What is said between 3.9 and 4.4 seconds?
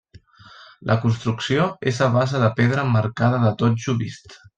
vist.